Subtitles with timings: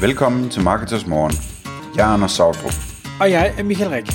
[0.00, 1.32] Velkommen til Marketers Morgen.
[1.96, 2.72] Jeg er Anders Sautrup.
[3.20, 4.06] Og jeg er Michael Rik.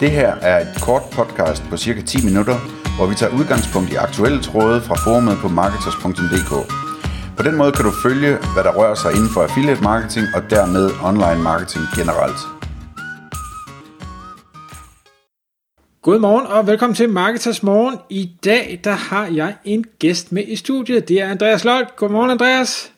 [0.00, 2.56] Det her er et kort podcast på cirka 10 minutter,
[2.96, 6.52] hvor vi tager udgangspunkt i aktuelle tråde fra forumet på marketers.dk.
[7.36, 10.42] På den måde kan du følge, hvad der rører sig inden for affiliate marketing og
[10.50, 12.40] dermed online marketing generelt.
[16.02, 17.96] Godmorgen og velkommen til Marketers Morgen.
[18.10, 21.08] I dag der har jeg en gæst med i studiet.
[21.08, 21.96] Det er Andreas Lolt.
[21.96, 22.92] Godmorgen Andreas.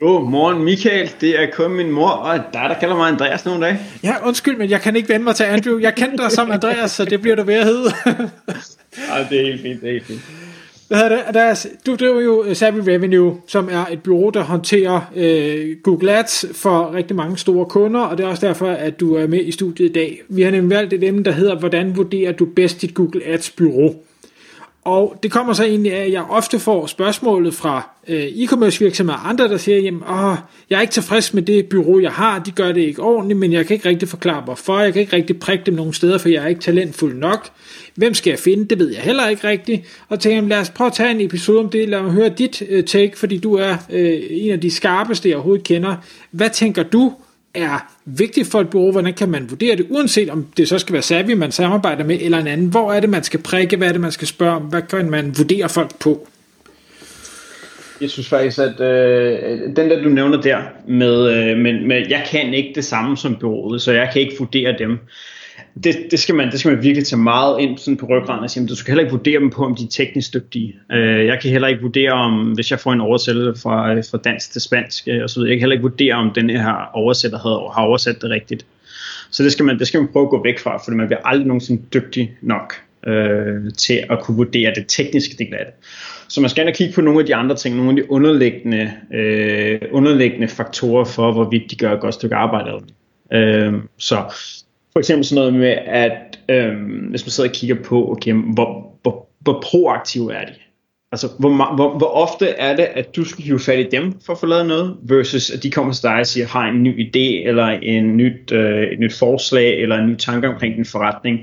[0.00, 3.66] God morgen Michael, det er kun min mor og dig, der kalder mig Andreas nogle
[3.66, 3.78] dage.
[4.02, 5.78] Ja, undskyld, men jeg kan ikke vende mig til Andrew.
[5.78, 7.90] Jeg kender dig som Andreas, så det bliver du ved at hedde.
[8.06, 10.20] ja, det er helt fint, det er helt fint.
[10.88, 11.66] Hvad hedder det, Andreas?
[11.86, 16.94] Du driver jo Savvy Revenue, som er et bureau, der håndterer øh, Google Ads for
[16.94, 19.88] rigtig mange store kunder, og det er også derfor, at du er med i studiet
[19.88, 20.22] i dag.
[20.28, 23.50] Vi har nemlig valgt et emne, der hedder, hvordan vurderer du bedst dit Google Ads
[23.50, 23.94] bureau?
[24.84, 29.18] Og det kommer så egentlig af, at jeg ofte får spørgsmålet fra øh, e-commerce virksomheder
[29.18, 30.36] og andre, der siger, jamen, åh,
[30.70, 33.52] jeg er ikke tilfreds med det bureau, jeg har, de gør det ikke ordentligt, men
[33.52, 36.28] jeg kan ikke rigtig forklare hvorfor, jeg kan ikke rigtig prikke dem nogen steder, for
[36.28, 37.48] jeg er ikke talentfuld nok.
[37.94, 38.64] Hvem skal jeg finde?
[38.64, 39.82] Det ved jeg heller ikke rigtigt.
[40.08, 42.62] Og tænker, lad os prøve at tage en episode om det, lad mig høre dit
[42.68, 45.96] øh, take, fordi du er øh, en af de skarpeste, jeg overhovedet kender.
[46.30, 47.12] Hvad tænker du
[47.54, 50.92] er vigtigt for et bureau, hvordan kan man vurdere det, uanset om det så skal
[50.92, 52.66] være Savvy, man samarbejder med, eller en anden.
[52.66, 55.10] Hvor er det, man skal prikke, hvad er det, man skal spørge om, hvad kan
[55.10, 56.28] man vurdere folk på?
[58.00, 62.26] Jeg synes faktisk, at øh, den der du nævner der, med, øh, med, med, jeg
[62.30, 64.98] kan ikke det samme som bureauet, så jeg kan ikke vurdere dem
[65.84, 68.50] det, det, skal man, det skal man virkelig tage meget ind sådan på ryggraden og
[68.50, 70.76] sige, du skal heller ikke vurdere dem på, om de er teknisk dygtige.
[70.92, 74.52] Øh, jeg kan heller ikke vurdere, om hvis jeg får en oversættelse fra, fra dansk
[74.52, 77.38] til spansk, øh, og så videre, jeg kan heller ikke vurdere, om den her oversætter
[77.38, 78.66] har, har oversat det rigtigt.
[79.30, 81.20] Så det skal, man, det skal man prøve at gå væk fra, for man bliver
[81.24, 82.74] aldrig nogensinde dygtig nok
[83.06, 85.74] øh, til at kunne vurdere det tekniske del af det.
[86.28, 88.10] Så man skal ind og kigge på nogle af de andre ting, nogle af de
[88.10, 92.70] underliggende, øh, underliggende faktorer for, hvorvidt de gør et godt stykke arbejde.
[93.32, 94.22] Øh, så
[94.92, 98.98] for eksempel sådan noget med, at øhm, hvis man sidder og kigger på, okay, hvor,
[99.02, 100.52] hvor, hvor proaktive er de?
[101.12, 104.32] Altså, hvor, hvor, hvor ofte er det, at du skal hive fat i dem for
[104.32, 107.06] at få lavet noget, versus at de kommer til dig og siger, har en ny
[107.06, 111.38] idé, eller en nyt, øh, et nyt forslag, eller en ny tanke omkring din forretning.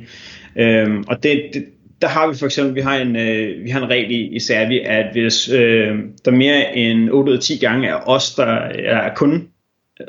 [0.55, 1.65] Øhm, og det, det,
[2.01, 4.39] der har vi for eksempel, vi har en, øh, vi har en regel i, i
[4.39, 5.95] Servi, at hvis øh,
[6.25, 9.47] der mere end 8 ud af 10 gange er os, der er kunden,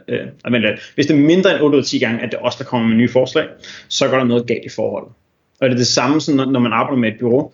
[0.09, 2.39] øh, men, øh, hvis det er mindre end 8 ud af 10 gange, at det
[2.39, 3.47] er os, der kommer med nye forslag,
[3.89, 5.13] så går der noget galt i forholdet.
[5.61, 7.53] Og det er det samme, sådan, når man arbejder med et bureau.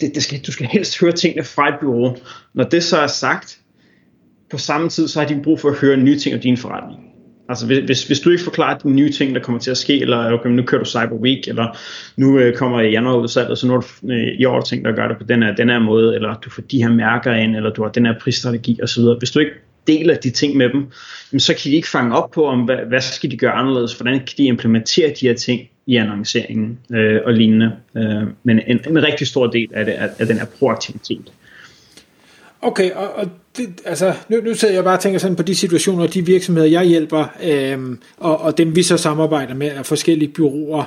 [0.00, 2.16] Det, det skal, du skal helst høre tingene fra et bureau.
[2.54, 3.58] Når det så er sagt,
[4.50, 7.08] på samme tid, så har de brug for at høre nye ting om din forretning.
[7.48, 10.00] Altså hvis, hvis, hvis du ikke forklarer de nye ting, der kommer til at ske,
[10.00, 11.78] eller okay, nu kører du Cyber Week, eller
[12.16, 15.08] nu øh, kommer januar og så nu har du øh, i år ting, der gør
[15.08, 17.70] det på den her, den her måde, eller du får de her mærker ind, eller
[17.70, 19.02] du har den her prisstrategi osv.
[19.18, 19.52] Hvis du ikke
[19.88, 20.90] deler de ting med dem,
[21.40, 24.18] så kan de ikke fange op på, om hvad, hvad skal de gøre anderledes, hvordan
[24.18, 27.72] kan de implementere de her ting i annonceringen øh, og lignende.
[27.96, 31.32] Øh, men en, en rigtig stor del af det er, er den her proaktivitet.
[32.62, 35.54] Okay, og, og det, altså, nu, nu sidder jeg bare og tænker sådan på de
[35.54, 40.32] situationer, de virksomheder, jeg hjælper, øh, og, og dem vi så samarbejder med af forskellige
[40.32, 40.84] byråer.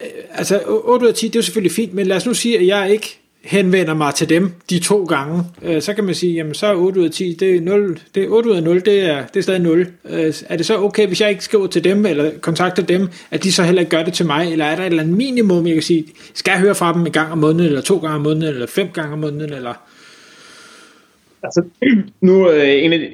[0.00, 2.34] Øh, altså, 8 ud af 10, det er jo selvfølgelig fint, men lad os nu
[2.34, 6.14] sige, at jeg ikke henvender mig til dem de to gange, øh, så kan man
[6.14, 8.56] sige, jamen så er 8 ud af 10, det er 0, det er 8 ud
[8.56, 9.86] af 0, det er, det er stadig 0.
[10.04, 13.44] Øh, er det så okay, hvis jeg ikke skriver til dem, eller kontakter dem, at
[13.44, 15.66] de så heller ikke gør det til mig, eller er der et eller andet minimum,
[15.66, 18.14] jeg kan sige, skal jeg høre fra dem en gang om måneden, eller to gange
[18.14, 19.74] om måneden, eller fem gange om måneden, eller...
[21.42, 21.62] Altså,
[22.26, 23.08] nu øh, en, af de,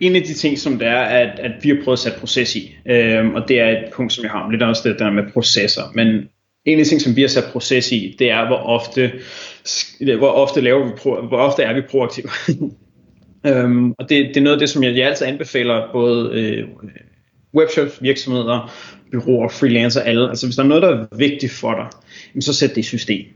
[0.00, 2.56] en af de ting, som det er, at, at vi har prøvet at sætte proces
[2.56, 5.22] i, øh, og det er et punkt, som jeg har lidt også det der med
[5.32, 6.28] processer, men
[6.68, 9.12] en af de ting, som vi har sat proces i, det er, hvor ofte,
[10.18, 12.28] hvor ofte, laver vi pro, hvor ofte er vi proaktive.
[13.64, 16.68] um, og det, det er noget af det, som jeg, jeg altid anbefaler både øh,
[17.54, 18.72] webshops, virksomheder,
[19.12, 20.28] byråer, freelancer, alle.
[20.28, 21.86] Altså hvis der er noget, der er vigtigt for dig,
[22.42, 23.26] så sæt det i system.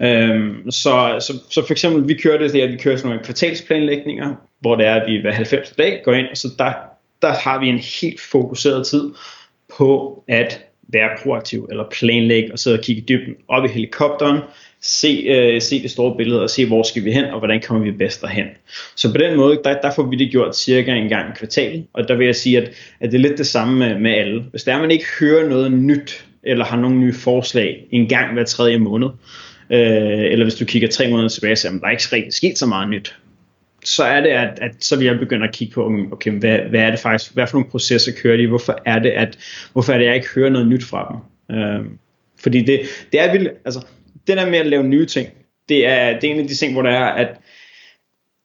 [0.00, 3.08] Um, så, så, så for eksempel, vi kører det, det er, at vi kører sådan
[3.08, 6.72] nogle kvartalsplanlægninger, hvor det er, at vi hver 90 dag går ind, og så der,
[7.22, 9.10] der har vi en helt fokuseret tid
[9.78, 14.40] på at være proaktiv, eller planlægge og sidde og kigge dybden op i helikopteren,
[14.82, 17.84] se, øh, se det store billede og se, hvor skal vi hen, og hvordan kommer
[17.84, 18.46] vi bedst derhen.
[18.96, 21.86] Så på den måde, der, der får vi det gjort cirka en gang i kvartalet,
[21.92, 22.70] og der vil jeg sige, at,
[23.00, 24.44] at det er lidt det samme med, med alle.
[24.50, 28.32] Hvis der er, man ikke hører noget nyt, eller har nogle nye forslag en gang
[28.32, 29.08] hver tredje måned,
[29.70, 32.66] øh, eller hvis du kigger tre måneder tilbage, så er der ikke rigtig sket så
[32.66, 33.14] meget nyt,
[33.84, 36.80] så er det, at, at så vil jeg begynde at kigge på, okay, hvad, hvad
[36.80, 39.38] er det faktisk, hvad for nogle processer kører de, hvorfor er det, at,
[39.72, 41.56] hvorfor er det, at jeg ikke hører noget nyt fra dem.
[41.56, 41.84] Øh,
[42.40, 42.80] fordi det,
[43.12, 43.86] det er vildt, altså,
[44.26, 45.28] det der med at lave nye ting,
[45.68, 47.28] det er, det er en af de ting, hvor der er, at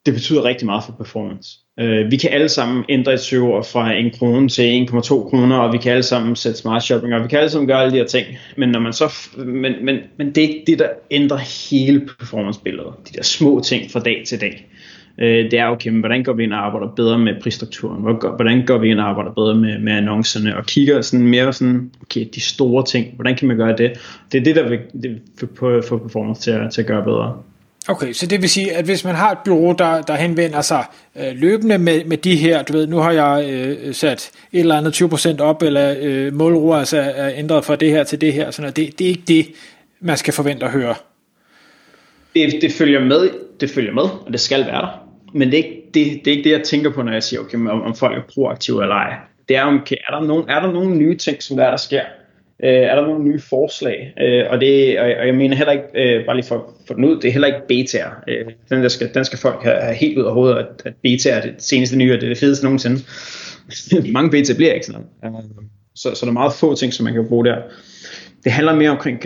[0.06, 1.50] det betyder rigtig meget for performance.
[1.80, 5.74] Øh, vi kan alle sammen ændre et søgeord fra 1 krone til 1,2 kroner, og
[5.74, 7.98] vi kan alle sammen sætte smart shopping, og vi kan alle sammen gøre alle de
[7.98, 8.28] her ting.
[8.58, 11.38] Men, når man så, men, men, men det er ikke det, der ændrer
[11.70, 12.94] hele performance-billedet.
[13.08, 14.68] De der små ting fra dag til dag.
[15.18, 18.02] Øh, det er okay, men hvordan går vi ind og arbejder bedre med prisstrukturen?
[18.36, 20.58] Hvordan går vi ind og arbejder bedre med, med annoncerne?
[20.58, 23.92] Og kigger sådan mere sådan, okay, de store ting, hvordan kan man gøre det?
[24.32, 25.22] Det er det, der vil det,
[25.60, 27.38] få, performance til at, til at gøre bedre.
[27.88, 30.86] Okay, så det vil sige, at hvis man har et bureau, der, der henvender sig
[31.16, 34.78] øh, løbende med, med de her, du ved, nu har jeg øh, sat et eller
[34.78, 38.52] andet 20% op, eller øh, målruer altså er ændret fra det her til det her,
[38.52, 38.76] sådan noget.
[38.76, 39.48] Det, det er ikke det,
[40.00, 40.96] man skal forvente at høre.
[42.36, 43.30] Det, det følger med,
[43.60, 45.05] det følger med, og det skal være der.
[45.36, 47.40] Men det er ikke det, det, er ikke det jeg tænker på, når jeg siger,
[47.40, 49.14] okay, om, om folk er proaktive eller ej.
[49.50, 52.02] Det er, okay, er, der nogen, er der nogle nye ting, som der, der sker?
[52.64, 54.14] Øh, er der nogle nye forslag?
[54.22, 57.06] Øh, og, det, og, og jeg mener heller ikke, øh, bare lige for, for den
[57.06, 58.10] ud, det er heller ikke betaer.
[58.28, 60.94] Øh, den, der skal, den skal folk have, have helt ud af hovedet, at, at
[61.04, 63.02] beta er det seneste nye, og det er det fedeste nogensinde.
[64.14, 65.38] Mange beta bliver ikke sådan noget.
[65.38, 65.66] Øh,
[65.96, 67.58] så, så der er meget få ting, som man kan bruge der.
[68.44, 69.24] Det handler mere omkring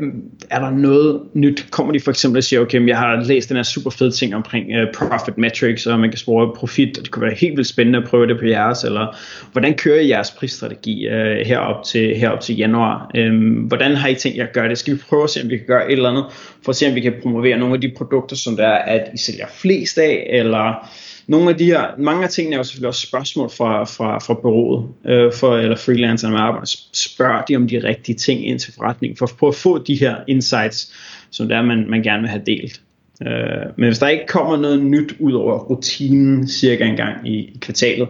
[0.00, 1.66] Øhm, er der noget nyt?
[1.70, 4.34] Kommer de for eksempel og siger, okay, jeg har læst den her super fede ting
[4.34, 7.68] omkring uh, profit metrics, og man kan spore profit, og det kunne være helt vildt
[7.68, 9.16] spændende at prøve det på jeres, eller
[9.52, 11.14] hvordan kører I jeres prisstrategi uh,
[11.46, 13.10] herop, til, herop til januar?
[13.18, 14.78] Um, hvordan har I tænkt jer at gøre det?
[14.78, 16.24] Skal vi prøve at se, om vi kan gøre et eller andet,
[16.64, 19.10] for at se, om vi kan promovere nogle af de produkter, som der er, at
[19.14, 20.88] I sælger flest af, eller
[21.26, 24.34] nogle af de her, mange af tingene er jo selvfølgelig også spørgsmål fra, fra, fra
[24.34, 26.66] bureauet, øh, for, eller freelancerne med arbejde.
[26.92, 29.94] Spørger de om de rigtige ting ind til forretningen, for at prøve at få de
[29.94, 30.92] her insights,
[31.30, 32.80] som der man, man gerne vil have delt.
[33.26, 37.34] Øh, men hvis der ikke kommer noget nyt ud over rutinen cirka en gang i,
[37.34, 38.08] i kvartalet,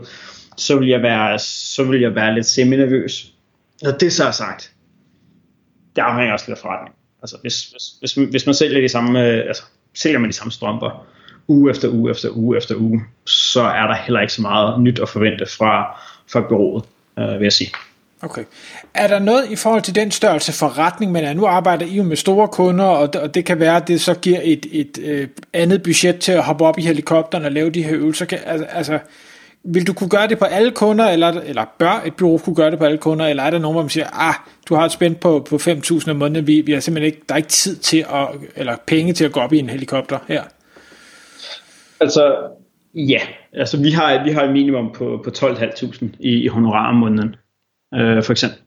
[0.56, 3.32] så vil jeg være, så vil jeg være lidt semi-nervøs.
[3.82, 4.72] Når det så er sagt,
[5.96, 6.94] det afhænger også lidt af forretning.
[7.22, 9.62] Altså hvis, hvis, hvis, hvis man sælger de samme, øh, altså
[9.94, 11.06] sælger man de samme strømper,
[11.48, 14.98] uge efter uge efter uge efter uge, så er der heller ikke så meget nyt
[14.98, 16.00] at forvente fra,
[16.32, 16.84] fra bureauet,
[17.18, 17.70] øh, vil jeg sige.
[18.22, 18.44] Okay.
[18.94, 22.16] Er der noget i forhold til den størrelse forretning, men nu arbejder I jo med
[22.16, 25.30] store kunder, og det, og det kan være, at det så giver et, et et
[25.52, 28.24] andet budget til at hoppe op i helikopteren og lave de her øvelser.
[28.24, 28.98] Kan, altså, altså,
[29.64, 32.70] vil du kunne gøre det på alle kunder, eller, eller bør et bureau kunne gøre
[32.70, 34.34] det på alle kunder, eller er der nogen, hvor man siger, ah,
[34.68, 37.34] du har et spændt på, på 5.000 om måneden, vi, vi har simpelthen ikke, der
[37.34, 40.42] er ikke tid til at, eller penge til at gå op i en helikopter her?
[42.02, 42.36] Altså,
[42.94, 43.20] ja.
[43.52, 47.36] Altså, vi har, vi har et minimum på, på 12.500 i, i honorar om måneden,
[47.94, 48.58] øh, for eksempel.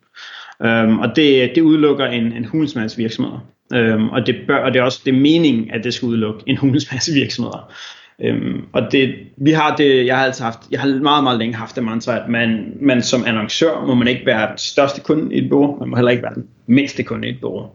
[0.60, 3.46] Um, og det, det udelukker en, en hulsmasse virksomheder.
[3.72, 6.06] Um, øhm, og, det bør, og det er også det er meningen, at det skal
[6.06, 7.72] udelukke en hulsmasse virksomheder.
[8.20, 11.40] Um, øhm, og det, vi har det, jeg har altid haft, jeg har meget, meget
[11.40, 15.02] længe haft det mantra, at man, man som annoncør må man ikke være den største
[15.02, 17.70] kunde i et bureau, man må heller ikke være den mindste kunde i et bureau.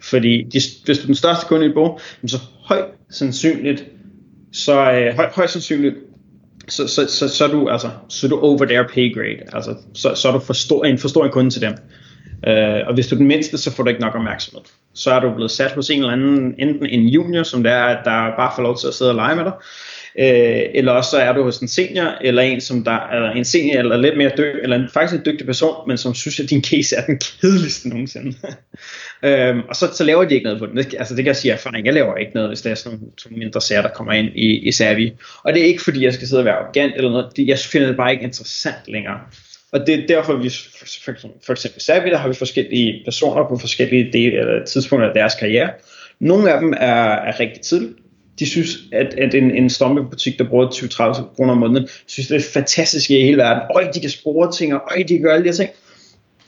[0.00, 3.84] Fordi de, hvis du er den største kunde i et bureau, så højt sandsynligt
[4.52, 5.94] så øh, høj, højst sandsynligt,
[6.68, 9.38] så, så, så, så, er du, altså, så er du over their pay grade.
[9.52, 11.74] Altså, så, så er du for stor, en for stor en kunde til dem.
[12.46, 14.64] Øh, og hvis du er den mindste, så får du ikke nok opmærksomhed.
[14.94, 18.02] Så er du blevet sat hos en eller anden, enten en junior, som der er,
[18.02, 19.52] der bare får lov til at sidde og lege med dig,
[20.18, 23.44] øh, eller også så er du hos en senior, eller en som der er en
[23.44, 26.50] senior, eller lidt mere dygtig, eller en, faktisk en dygtig person, men som synes, at
[26.50, 28.36] din case er den kedeligste nogensinde.
[29.28, 30.76] øhm, og så, så laver de ikke noget på den.
[30.76, 32.98] Det, altså det kan jeg sige erfaring, jeg laver ikke noget, hvis der er sådan
[32.98, 35.12] nogle, mindre sager, der kommer ind i, i Savi.
[35.42, 37.58] Og det er ikke fordi, jeg skal sidde og være arrogant eller noget, det, jeg
[37.58, 39.20] finder det bare ikke interessant længere.
[39.72, 40.50] Og det er derfor, vi
[41.04, 41.12] for,
[41.46, 45.34] for, eksempel Savi, der har vi forskellige personer på forskellige dele, eller tidspunkter af deres
[45.34, 45.70] karriere.
[46.20, 47.92] Nogle af dem er, er rigtig tidligt,
[48.38, 52.36] de synes, at, at en, en strømpebutik, der bruger 20-30 kroner om måneden, synes, det
[52.36, 53.62] er fantastisk i hele verden.
[53.74, 55.70] Øj, de kan spore ting, og øj, de kan gøre alle de her ting.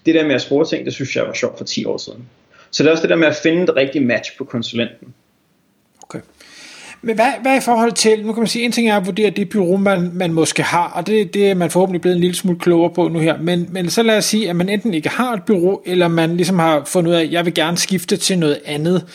[0.06, 2.24] Det der med at spore ting, det synes jeg var sjovt for 10 år siden.
[2.70, 5.14] Så det er også det der med at finde det rigtige match på konsulenten.
[6.02, 6.20] Okay.
[7.02, 9.30] Men hvad, hvad i forhold til, nu kan man sige, en ting er at vurdere
[9.30, 12.36] det bureau, man, man måske har, og det, det er man forhåbentlig blevet en lille
[12.36, 15.08] smule klogere på nu her, men, men så lad os sige, at man enten ikke
[15.08, 18.16] har et bureau, eller man ligesom har fundet ud af, at jeg vil gerne skifte
[18.16, 19.06] til noget andet.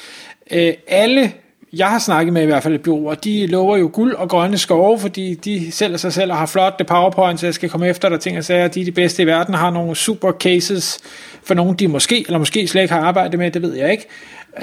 [0.51, 1.31] Øh, alle
[1.77, 4.29] jeg har snakket med i hvert fald et bureau, og de lover jo guld og
[4.29, 7.87] grønne skove, fordi de sælger sig selv og har flotte powerpoints, så jeg skal komme
[7.87, 10.99] efter der ting og sager, de er de bedste i verden, har nogle super cases
[11.43, 14.05] for nogen, de måske, eller måske slet ikke har arbejdet med, det ved jeg ikke.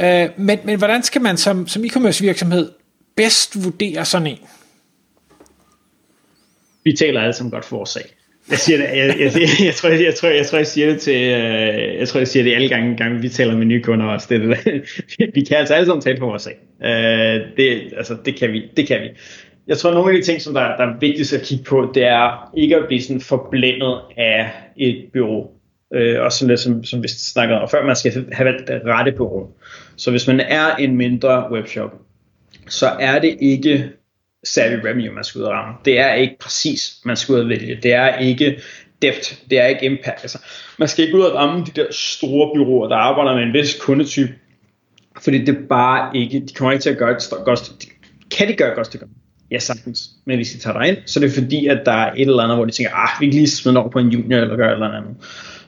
[0.01, 2.73] Øh, men, men hvordan skal man som, som e-commerce virksomhed
[3.17, 4.39] bedst vurdere sådan en?
[6.85, 8.15] Vi taler alle sammen godt for vores sag.
[8.51, 10.87] Jeg siger det, jeg, jeg, jeg, jeg, tror, jeg, jeg, tror, jeg tror, jeg siger
[10.87, 13.83] det til, øh, jeg tror, jeg siger det alle gange, gange vi taler med nye
[13.83, 14.27] kunder også.
[14.31, 14.83] Det, det,
[15.35, 16.59] vi kan altså alle sammen tale på vores sag.
[16.85, 19.09] Øh, det, altså, det kan vi, det kan vi.
[19.67, 22.05] Jeg tror, nogle af de ting, som der, der er vigtigst at kigge på, det
[22.05, 25.47] er ikke at blive sådan forblændet af et bureau.
[25.95, 28.81] Øh, også sådan lidt, som, som vi snakkede om før, man skal have valgt det
[28.85, 29.47] rette bureau.
[29.97, 31.91] Så hvis man er en mindre webshop,
[32.69, 33.91] så er det ikke
[34.45, 35.75] savvy revenue, man skal ud og ramme.
[35.85, 37.79] Det er ikke præcis, man skal ud og vælge.
[37.83, 38.63] Det er ikke
[39.03, 40.23] depth, det er ikke impact.
[40.23, 40.39] Altså,
[40.79, 43.79] man skal ikke ud og ramme de der store byråer, der arbejder med en vis
[43.81, 44.35] kundetype,
[45.21, 47.73] fordi det er bare ikke, de kommer ikke til at gøre et godt,
[48.31, 49.07] kan de gøre et godt stykke
[49.53, 50.11] Ja, sagtens.
[50.25, 52.43] Men hvis de tager dig ind, så er det fordi, at der er et eller
[52.43, 54.69] andet, hvor de tænker, ah, vi kan lige smide over på en junior, eller gøre
[54.69, 55.17] et eller andet.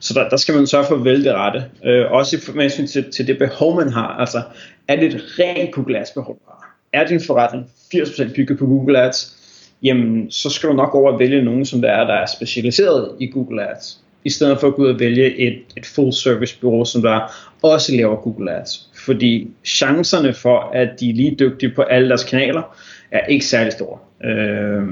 [0.01, 1.65] Så der, der skal man sørge for at vælge det rette.
[1.85, 4.07] Øh, også med hensyn til, til det behov, man har.
[4.07, 4.43] Altså,
[4.89, 6.77] er det et rent Google Ads behov, du har?
[6.93, 9.37] Er din forretning 80% bygget på Google Ads?
[9.83, 13.11] Jamen, så skal du nok over at vælge nogen, som der er, der er specialiseret
[13.21, 14.01] i Google Ads.
[14.25, 17.21] I stedet for at gå ud og vælge et, et full service bureau, som der
[17.63, 18.91] også laver Google Ads.
[19.05, 22.77] Fordi chancerne for, at de er lige dygtige på alle deres kanaler,
[23.11, 23.99] er ikke særlig store.
[24.25, 24.83] Øh,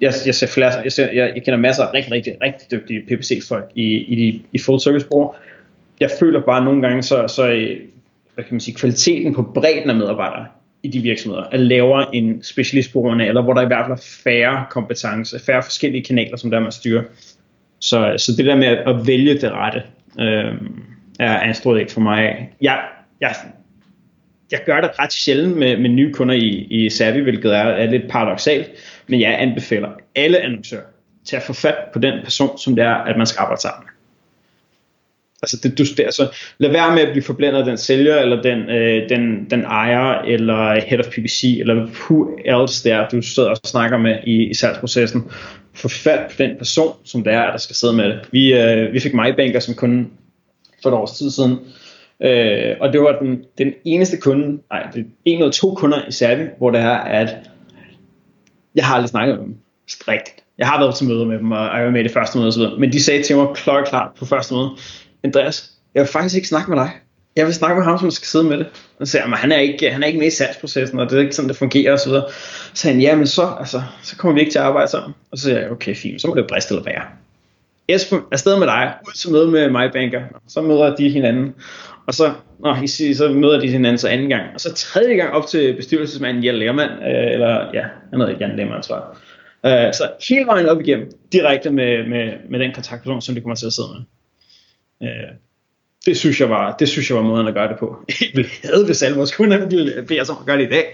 [0.00, 3.00] jeg, jeg, ser flere, jeg, ser, jeg, jeg kender masser af rigtig, rigtig, rigtig dygtige
[3.00, 5.34] PPC-folk i, i, de, i full service bureauer.
[6.00, 7.80] Jeg føler bare nogle gange, så, så øh,
[8.34, 10.46] hvad kan man sige, kvaliteten på bredden af medarbejdere
[10.84, 14.64] i de virksomheder er lavere end specialistbrugerne, eller hvor der i hvert fald er færre
[14.70, 17.02] kompetencer, færre forskellige kanaler, som der man styrer.
[17.80, 19.82] Så, så det der med at vælge det rette,
[20.20, 20.54] øh,
[21.18, 22.50] er anstået ikke for mig.
[22.60, 22.80] Jeg,
[23.20, 23.34] jeg,
[24.52, 27.90] jeg gør det ret sjældent med, med nye kunder i, i Savvy, hvilket er, er
[27.90, 28.70] lidt paradoxalt,
[29.06, 30.82] men jeg anbefaler alle annoncører
[31.24, 33.84] til at få fat på den person, som det er, at man skal arbejde sammen
[33.84, 33.93] med.
[35.42, 38.42] Altså, det, du, det, altså, lad være med at blive forblændet af den sælger, eller
[38.42, 43.50] den, øh, den, den ejer, eller head of PPC, eller who else der, du sidder
[43.50, 45.24] og snakker med i, i salgsprocessen.
[45.74, 48.20] Få fat på den person, som det er, der skal sidde med det.
[48.30, 50.06] Vi, øh, vi fik MyBanker som kunde
[50.82, 51.58] for et års tid siden,
[52.22, 56.08] øh, og det var den, den eneste kunde, nej, det er en eller to kunder
[56.08, 57.28] i Savvy, hvor det er, at
[58.74, 59.56] jeg har aldrig snakket med dem.
[60.08, 60.44] Rigtigt.
[60.58, 62.48] Jeg har været til møder med dem, og jeg var med i det første møde
[62.48, 62.62] osv.
[62.78, 64.70] Men de sagde til mig klokkeklart på første møde,
[65.24, 66.90] Andreas, jeg vil faktisk ikke snakke med dig.
[67.36, 68.66] Jeg vil snakke med ham, som skal sidde med det.
[68.98, 71.16] Og så siger han, han er ikke, han er ikke med i salgsprocessen, og det
[71.16, 71.98] er ikke sådan, det fungerer osv.
[72.10, 72.32] Så, så
[72.74, 75.14] sagde han, ja, men så, altså, så kommer vi ikke til at arbejde sammen.
[75.30, 77.02] Og så siger jeg, okay, fint, så må det briste eller være.
[77.88, 80.20] Jeg er afsted med dig, ud til møde med mig banker.
[80.48, 81.54] Så møder de hinanden.
[82.06, 84.42] Og så, nå, så møder de hinanden så anden gang.
[84.54, 88.56] Og så tredje gang op til bestyrelsesmanden Jan Lermand, øh, eller ja, han hedder Jan
[88.56, 88.96] Lermand, tror
[89.64, 89.86] jeg.
[89.86, 93.56] Øh, så hele vejen op igennem, direkte med, med, med den kontaktperson, som de kommer
[93.56, 94.00] til at sidde med.
[95.02, 95.08] Øh,
[96.06, 97.96] det synes jeg var, det synes jeg var måden at gøre det på.
[98.20, 100.70] Jeg ville have, hvis alle vores kunder ville bede os om at gøre det i
[100.70, 100.84] dag.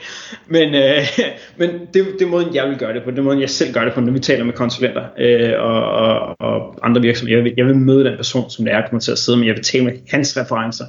[0.47, 0.99] Men, øh,
[1.59, 3.11] men det, det er måden, jeg vil gøre det på.
[3.11, 5.83] Det er måden, jeg selv gør det på, når vi taler med konsulenter øh, og,
[5.83, 7.39] og, og, andre virksomheder.
[7.39, 9.47] Jeg vil, jeg vil møde den person, som det er, kommer til at sidde med.
[9.47, 10.85] Jeg vil tale med hans referencer.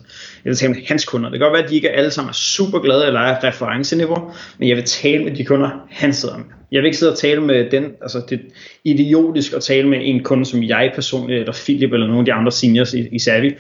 [0.46, 1.30] Jeg vil tale med hans kunder.
[1.30, 4.32] Det kan godt være, at de ikke alle sammen er super glade eller er referenceniveau,
[4.58, 6.61] men jeg vil tale med de kunder, han sidder med.
[6.72, 8.44] Jeg vil ikke sidde og tale med den, altså det er
[8.84, 12.34] idiotisk at tale med en kunde, som jeg personligt, eller Philip, eller nogle af de
[12.34, 13.52] andre seniors i, i Savvy,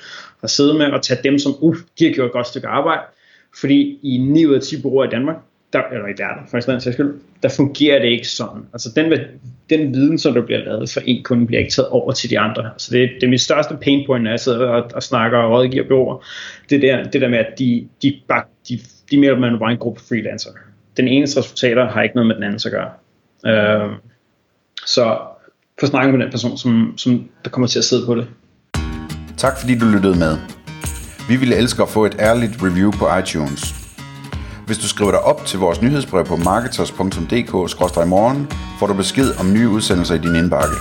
[0.41, 3.01] har siddet med, og tage dem som, uh, de har gjort et godt stykke arbejde,
[3.59, 5.35] fordi i 9 ud af 10 bureauer i Danmark,
[5.73, 7.13] der, eller i verden, for eksempel, sags skyld,
[7.43, 8.61] der fungerer det ikke sådan.
[8.73, 9.13] Altså den,
[9.69, 12.39] den viden, som der bliver lavet for en kunde, bliver ikke taget over til de
[12.39, 12.65] andre.
[12.65, 15.51] Altså det, det er mit største pain point, når jeg sidder og, og snakker og
[15.51, 16.25] rådgiver bureauer.
[16.69, 18.79] Det der, det der med, at de, de, bare, de,
[19.11, 20.49] de mere eller bare en gruppe freelancer.
[20.97, 22.89] Den eneste resultater har ikke noget med den anden at gøre.
[23.45, 23.89] Øh,
[24.85, 25.17] så
[25.79, 28.27] få snakket med den person, som, som der kommer til at sidde på det.
[29.37, 30.37] Tak fordi du lyttede med.
[31.29, 33.75] Vi ville elske at få et ærligt review på iTunes.
[34.65, 38.47] Hvis du skriver dig op til vores nyhedsbrev på marketers.dk-morgen,
[38.79, 40.75] får du besked om nye udsendelser i din indbakke.